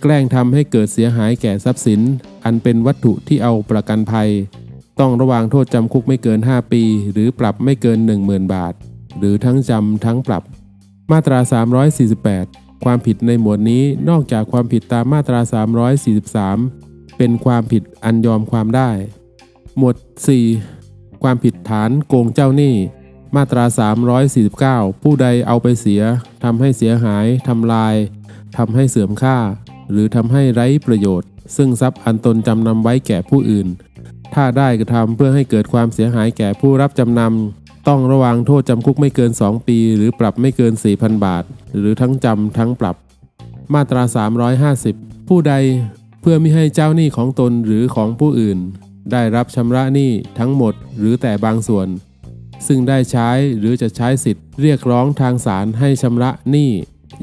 [0.01, 2.01] แกล้งทำให้เกิดเสียหายแก่ทรัพย์สิน
[2.43, 4.29] อันเป็นวัตถุที่เอาประกันภัย
[4.99, 8.73] ต้องระวางโทษจำคุกไม่เกิน 5 ปี หรือปรับไม่เกิน 10,000 บาท
[9.17, 10.43] หรือทั้งจำทั้งปรับ
[11.11, 11.39] มาตรา
[12.05, 15.39] 348 ความผิดในหมวดนี้นอกจากความผิดตามมาตรา
[16.29, 18.89] 343 เป็นความผิดอันยอมความได้
[19.77, 19.95] หมวด
[20.59, 22.75] 4 ความผิดฐานโกงเจ้าหนี้
[23.35, 23.65] มาตรา
[24.33, 26.01] 349 ผู้ใดเอาไปเสีย
[26.43, 27.95] ทำให้เสียหายทำลาย
[28.57, 29.37] ทำให้เสื่อมค่า
[29.91, 33.67] หรือทำให้ไร้ประโยชน์ ซึ่งทรัพย์อันตนจำนำไว้แก่ผู้อื่น
[34.33, 41.43] ถ้าได้กระทำเพื่อให้เกิดความเสียหายแก่ผู้รับจำนำ ต้องระวังโทษจำคุกไม่เกิน 2 ปี หรือปรับไม่เกิน 4,000 บาท
[41.77, 42.95] หรือทั้งจำทั้งปรับ
[43.73, 44.03] มาตรา
[44.65, 45.53] 350 ผู้ใด
[46.21, 48.59] เพื่อไม่ให้เจ้าหนี้ของตนหรือของผู้อื่น
[49.11, 51.87] ได้รับชำระหนี้ทั้งหมดหรือแต่บางส่วน
[52.67, 56.69] ซึ่งได้ใช้หรือจะใช้สิทธิ์ เรียกร้องทางศาลให้ชำระหนี้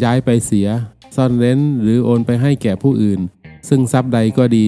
[0.03, 0.69] ย้ายไปเสีย
[1.17, 3.21] ซ่อนเร้นหรือโอนไปให้แก่ผู้อื่น
[3.69, 4.67] ซึ่งทรัพย์ใดก็ดี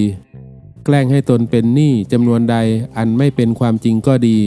[0.85, 2.57] แกล้งให้ตนเป็นหนี้จำนวนใด
[2.97, 4.39] อันไม่เป็นความจริงก็ดี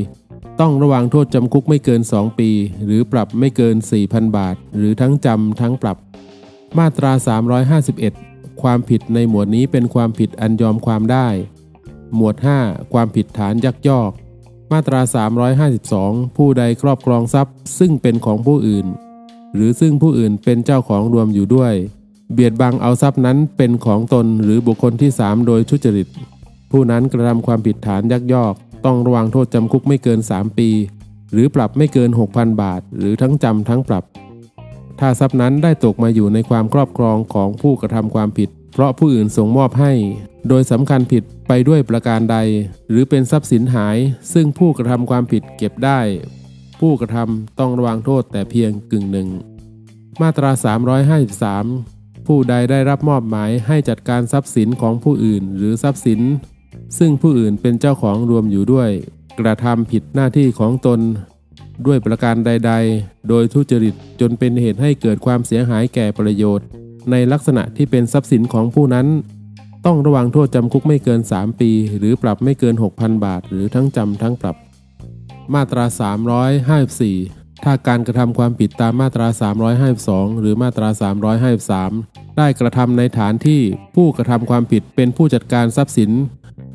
[0.62, 2.50] ต้องระวังโทษจำคุกไม่เกิน 2 ปี
[2.86, 5.98] หรือปรับไม่เกิน 4,000 บาท หรือทั้งจำทั้งปรับ
[6.78, 7.12] มาตรา
[7.88, 11.28] 351 ความผิดในหมวดนี้เป็นความผิดอันยอมความได้
[12.16, 14.12] หมวด 5 ความผิดฐานยักยอก
[14.72, 15.02] มาตรา
[15.70, 18.88] 352 ผู้ใดครอบครองทรัพย์ ซึ่งเป็นของผู้อื่น
[19.54, 21.74] หรือซึ่งผู้อื่นเป็นเจ้าของรวมอยู่ด้วย
[22.34, 26.08] เบียดบังเอาทรัพย์นั้นเป็นของตนหรือบุคคลที่ 3 โดยทุจริต
[26.72, 28.54] ผู้นั้นกระทำความผิดฐานยักยอก
[28.88, 30.70] ต้องระวังโทษจำคุกไม่เกิน 3 ปี
[31.32, 34.04] หรือปรับไม่เกิน 6,000 บาท หรือทั้งจำทั้งปรับ
[35.00, 39.94] ถ้าทรัพย์นั้นได้ตกมาอยู่ในความครอบครองของผู้กระทำความผิด เพราะผู้อื่นส่งมอบให้
[40.48, 42.38] โดยสำคัญผิดไปด้วยประการใด
[42.90, 43.98] หรือเป็นทรัพย์สินหาย
[44.34, 46.00] ซึ่งผู้กระทำความผิดเก็บได้
[46.80, 49.28] ผู้กระทำต้องระวังโทษแต่เพียงกึ่งหนึ่ง
[50.22, 50.52] มาตรา
[51.60, 56.22] 353 ผู้ใดได้รับมอบหมายให้จัดการทรัพย์สินของผู้อื่น หรือทรัพย์สิน
[56.98, 58.90] ซึ่งผู้อื่นเป็นเจ้าของรวมอยู่ด้วย
[59.40, 61.00] กระทำผิดหน้าที่ของตน
[61.86, 66.68] ด้วยประการใด ๆ โดยทุจริตจนเป็นเหตุให้เกิดความเสียหายแก่ประโยชน์
[67.12, 69.08] ในลักษณะที่เป็นทรัพย์สินของผู้นั้น
[69.86, 74.56] ต้องระวังโทษจำคุกไม่เกิน 3 ปี หรือปรับไม่เกิน 6,000 บาท หรือทั้งจำทั้งปรับ
[75.54, 75.86] มาตรา
[76.90, 79.28] 354 ถ้าการกระทำความผิดตามมาตรา
[79.84, 80.90] 352 หรือมาตรา
[81.64, 83.62] 353 ได้กระทำในฐานที่
[83.96, 86.12] ผู้กระทำความผิดเป็นผู้จัดการทรัพย์สิน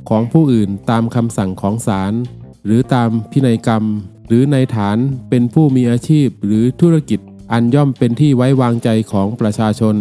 [0.09, 2.13] ของผู้อื่นตามคำสั่งของศาล
[2.65, 3.85] หรือตามพินัยกรรม
[4.29, 4.97] หรือในฐาน
[5.31, 7.21] เป็นผู้มีอาชีพหรือธุรกิจ
[7.53, 9.97] อันย่อมเป็นที่ไว้วางใจของประชาชน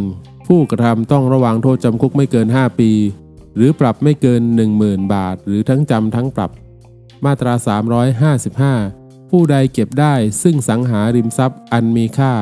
[0.48, 2.92] ผู้กระทำต้องระวังโทษจำคุกไม่เกิน 5 ปี
[3.56, 4.42] หรือปรับไม่เกิน
[4.78, 6.52] 10,000 บาท หรือทั้งจำทั้งปรับ
[7.26, 7.54] มาตรา
[8.62, 12.34] 355 ผู้ใดเก็บได้ซึ่งสังหาริมทรัพย์อันมีค่า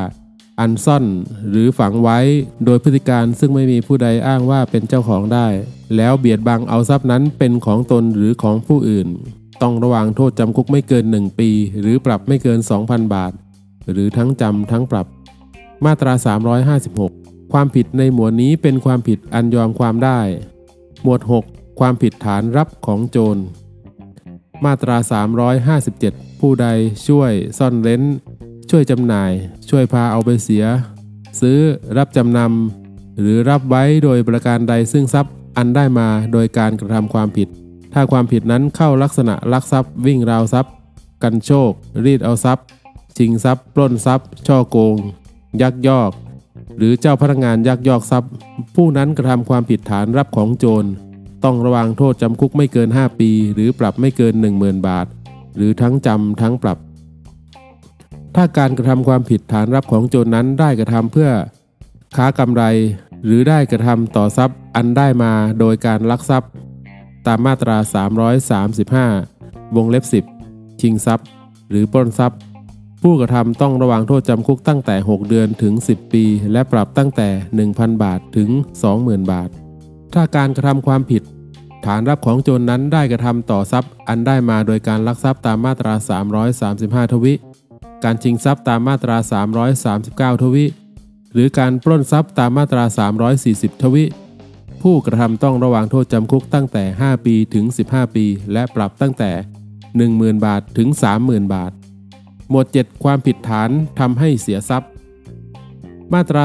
[0.59, 1.05] อันซ่อน
[1.49, 2.19] หรือฝังไว้
[2.65, 5.47] โดยพฤติการซึ่งไม่มีผู้ใดอ้างว่าเป็นเจ้าของได้
[5.95, 9.07] แล้วเบียดบังเอาทรัพย์นั้นเป็นของตนหรือของผู้อื่น
[9.61, 11.49] ต้องระวังโทษจำคุกไม่เกิน 1 ปี
[11.81, 13.33] หรือปรับไม่เกิน 2,000 บาท
[13.91, 15.07] หรือทั้งจำทั้งปรับ
[15.85, 16.13] มาตรา
[16.83, 20.19] 356 ความผิดในหมวดนี้เป็นความผิดอันยอมความได้
[21.03, 23.37] หมวด 6 ความผิดฐานรับของโจร
[24.65, 24.97] มาตรา
[25.69, 26.67] 357 ผู้ใด
[27.07, 28.01] ช่วยซ่อนเร้น
[28.69, 29.31] ช่วยจำหน่าย
[29.69, 30.65] ช่วยพาเอาไปเสีย
[31.41, 31.59] ซื้อ
[31.97, 37.47] รับจำนำหรือรับไว้โดยประการใดซึ่งทรัพย์อันได้มาโดยการกระทำความผิด
[37.93, 40.73] ถ้าความผิดนั้นเข้าลักษณะลักทรัพย์ วิ่งราวทรัพย์
[41.23, 41.71] กันโชค
[42.05, 42.65] รีดเอาทรัพย์
[43.17, 44.97] ชิงทรัพย์ ปล้นทรัพย์ ช่อโกง
[45.61, 46.11] ยักยอก
[46.77, 48.31] หรือเจ้าพนักงานยักยอกทรัพย์
[48.75, 50.89] ผู้นั้นกระทำความผิดฐานรับของโจร
[51.43, 55.07] ต้องระวังโทษจำคุกไม่เกิน 5 ปี หรือปรับไม่เกิน 10,000 บาท
[55.55, 56.77] หรือทั้งจำทั้งปรับ
[58.41, 61.29] ถ้าการกระทำความผิดฐานรับของโจรนั้นได้กระทำเพื่อ
[62.15, 62.63] ค้ากำไร
[63.25, 66.49] หรือได้กระทำต่อทรัพย์อันได้มาโดยการลักทรัพย์
[67.27, 67.77] ตามมาตรา
[69.15, 70.03] 335 วงเล็บ
[70.41, 71.27] 10 ชิงทรัพย์
[71.69, 72.39] หรือปล้นทรัพย์
[73.01, 77.29] ผู้กระทำต้องระวังโทษจำคุกตั้งแต่ 6 เดือนถึง 10 ปี และปรับตั้งแต่
[77.67, 78.49] 1,000 บาทถึง
[78.89, 79.49] 20,000 บาท
[80.13, 81.23] ถ้าการกระทำความผิด
[81.85, 85.93] ฐานรับของโจรนนั้นได้กระทำต่อทรัพย์ อันได้มาโดยการลักทรัพย์ตามมาตรา
[87.09, 87.35] 335 ทวิ
[88.03, 89.17] การชิงทรัพย์ตามมาตรา
[90.35, 90.65] 339 ทวิ
[91.33, 92.83] หรือการปล้นทรัพย์ตามมาตรา
[93.33, 94.05] 340 ทวิ
[94.81, 99.31] ผู้กระทำต้องระวังโทษจำคุกตั้งแต่ 5 ปีถึง 15 ปี และปรับตั้งแต่
[99.87, 100.89] 10,000 บาทถึง
[101.21, 101.71] 30,000 บาท
[102.49, 104.91] หมวด 7 ความผิดฐานทำให้เสียทรัพย์
[106.13, 106.43] มาตรา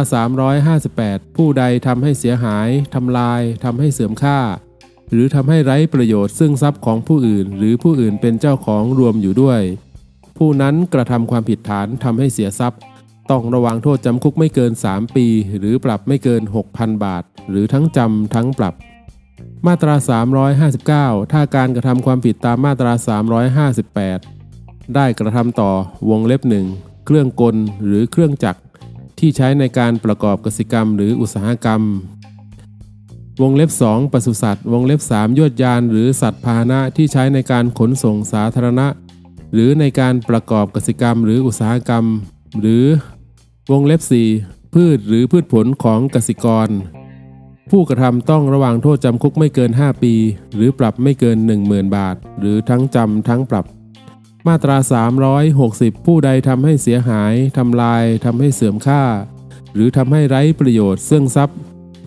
[0.88, 4.38] 358 ผู้ใดทำให้เสียหาย ทำลายทำให้เสื่อมค่า
[5.10, 9.60] หรือทำให้ไร้ประโยชน์ซึ่งทรัพย์ของผู้อื่น หรือผู้อื่นเป็นเจ้าของรวมอยู่ด้วย
[10.36, 12.80] ผู้นั้นกระทำความผิดฐานทำให้เสียทรัพย์
[13.30, 15.26] ต้องระวังโทษจำคุกไม่เกิน 3 ปี
[15.58, 16.42] หรือปรับไม่เกิน
[16.72, 18.74] 6,000 บาท หรือทั้งจำทั้งปรับ
[19.66, 19.94] มาตรา
[20.64, 22.92] 359 ถ้าการกระทำความผิดตามมาตรา
[24.14, 25.70] 358 ได้กระทำต่อ
[26.10, 26.66] วงเล็บหนึ่ง
[27.06, 28.60] เครื่องกลหรือเครื่องจักร
[29.18, 31.82] ที่ใช้ในการประกอบกสิกรรมหรืออุตสาหกรรม
[33.42, 38.86] วงเล็บ 2ปศุสัตว์ วงเล็บ 3 ยวดยานหรือสัตว์พาหนะที่ใช้ในการขนส่งสาธารณะ
[39.54, 42.04] หรือในการประกอบกสิกรรม หรืออุตสาหกรรม
[42.60, 42.84] หรือ
[43.70, 44.00] วงเล็บ
[44.38, 46.68] 4 พืชหรือพืชผลของกสิกร
[47.70, 50.14] ผู้กระทำต้องระวังโทษจำคุกไม่เกิน 5 ปี
[50.54, 51.36] หรือปรับไม่เกิน
[51.66, 53.66] 10,000 บาท หรือทั้งจำทั้งปรับ
[54.46, 54.76] มาตรา
[55.40, 59.02] 360 ผู้ใดทำให้เสียหายทำลายทำให้เสื่อมค่า
[59.74, 61.58] หรือทำให้ไร้ประโยชน์ซึ่งทรัพย์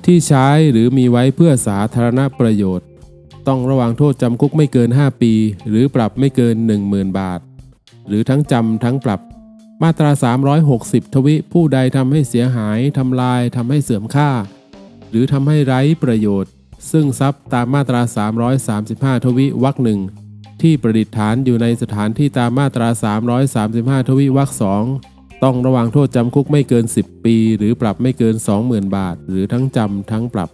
[0.06, 2.88] ที่ใช้หรือมีไว้เพื่อสาธารณประโยชน์
[3.48, 5.34] ต้องระวังโทษจำคุกไม่เกิน 5 ปี
[5.70, 6.56] หรือปรับไม่เกิน
[6.88, 7.40] 10,000 บาท
[8.08, 9.22] หรือทั้งจำทั้งปรับ
[9.84, 10.12] มาตรา
[10.64, 14.30] 360 ทวิผู้ใดทำให้เสียหายทำลายทำให้เสื่อมค่า
[15.10, 16.52] หรือทำให้ไร้ประโยชน์
[16.92, 18.02] ซึ่งทรัพย์ตามมาตรา
[18.64, 20.00] 335 ทวิวรรคหนึ่ง
[20.62, 22.90] ที่ประดิษฐานอยู่ในสถานที่ตามมาตรา
[24.04, 24.84] 335 ทวิวรรคสอง
[25.44, 30.50] ต้องระวังโทษจำคุกไม่เกิน 10 ปี หรือปรับไม่เกิน 20,000 บาท หรือทั้งจำทั้งปรับ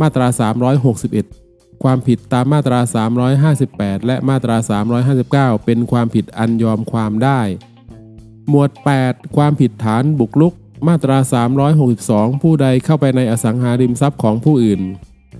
[0.00, 1.43] มาตรา 361
[1.84, 2.80] ความผิดตามมาตรา
[3.42, 4.56] 358 และมาตรา
[5.12, 7.40] 359 เป็นความผิดอันยอมความได้
[8.48, 8.70] หมวด
[9.02, 10.54] 8 ความผิดฐานบุกรุก
[10.88, 11.18] มาตรา
[11.80, 14.80] 362 ผู้ใดเข้าไปในอสังหาริมทรัพย์ของผู้อื่น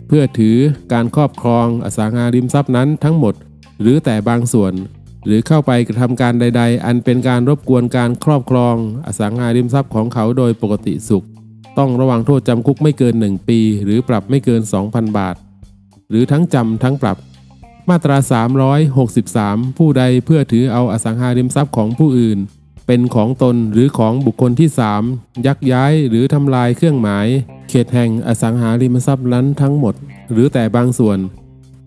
[0.08, 0.56] เพื่อถือ
[0.92, 3.34] การครอบครองอสังหาริมทรัพย์นั้นทั้งหมด
[3.80, 4.72] หรือแต่บางส่วน
[5.26, 8.74] หรือเข้าไปกระทำการใด ๆ อันเป็นการรบกวนการครอบครอง
[9.06, 11.24] อสังหาริมทรัพย์ของเขาโดยปกติสุข
[11.78, 15.36] ต้องระวังโทษจำคุกไม่เกิน 1 ปี หรือปรับไม่เกิน 2,000 บาท
[16.14, 17.18] หรือทั้งจำทั้งปรับ
[17.88, 18.16] มาตรา
[18.98, 22.38] 363 ผู้ใดเพื่อถือเอาอสังหาริมทรัพย์ของผู้อื่น
[22.86, 24.68] เป็นของตนหรือของบุคคลที่
[25.06, 27.26] 3 ยักย้ายหรือทำลายเครื่องหมาย
[27.68, 29.94] เขตแห่งอสังหาริมทรัพย์นั้นทั้งหมด
[30.32, 31.18] หรือแต่บางส่วน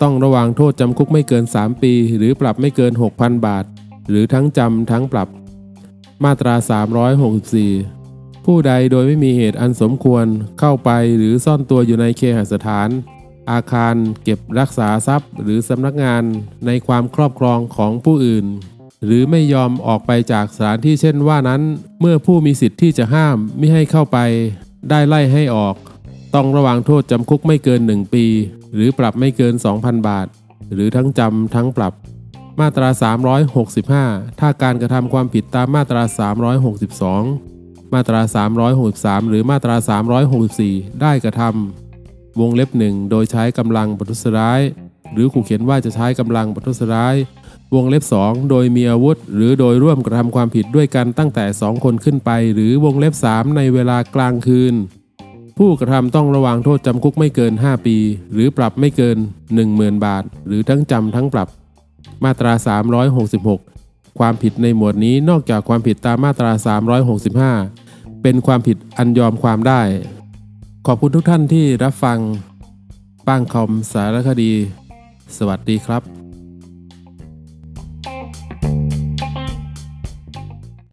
[0.02, 3.66] ต้องระวังโทษจำคุกไม่เกิน 3 ปี หรือปรับไม่เกิน 6,000 บาท
[4.10, 5.30] หรือทั้งจำทั้งปรับ
[6.24, 6.56] มาตรา
[7.30, 10.26] 364ผู้ใดโดยไม่มีเหตุอันสมควร
[10.60, 12.90] เข้าไปหรือซ่อนตัวอยู่ในเคหสถาน
[13.52, 16.24] อาคารเก็บรักษาทรัพย์ หรือสำนักงาน
[16.66, 18.46] ในความครอบครองของผู้อื่น
[19.06, 21.62] หรือไม่ยอมออกไปจากสถานที่เช่นว่านั้น
[22.02, 24.18] เมื่อผู้มีสิทธิ์ที่จะห้ามไม่ให้เข้าไป
[24.90, 25.76] ได้ไล่ให้ออก
[26.36, 28.26] ต้องระวังโทษจำคุกไม่เกิน 1 ปี
[28.74, 30.28] หรือปรับไม่เกิน 2,000 บาท
[30.74, 31.94] หรือทั้งจำทั้งปรับ
[32.60, 32.90] มาตรา
[33.66, 36.04] 365 ถ้าการกระทำความผิดตามมาตรา
[36.98, 38.22] 362 มาตรา
[38.76, 39.76] 363 หรือมาตรา
[40.40, 41.87] 364 ได้กระทำ
[42.40, 44.62] วงเล็บหนึ่งโดยใช้กำลังประทุษร้าย
[45.14, 47.16] หรือขู่เขียนว่าจะใช้กำลังประทุษร้าย
[47.76, 54.76] วงเล็บ 2 โดยมีอาวุธ หรือโดยร่วมกระทำความผิดด้วยกันตั้งแต่ 2 คนขึ้นไป หรือวงเล็บ 3 ในเวลากลางคืน
[55.58, 57.98] ผู้กระทำต้องระวังโทษจำคุกไม่เกิน 5 ปี
[58.34, 59.18] หรือปรับไม่เกิน
[59.62, 61.48] 10,000 บาท หรือทั้งจำทั้งปรับ
[62.24, 62.54] มาตรา
[63.36, 66.52] 366 ความผิดในหมวดนี้นอกจากความผิดตามมาตรา
[67.58, 69.82] 365 เป็นความผิดอันยอมความได้
[70.90, 72.20] ขอบคุณทุกท่านที่รับฟัง
[73.28, 74.52] ป้างคอมสารคดี
[75.38, 76.17] สวัสดีครับ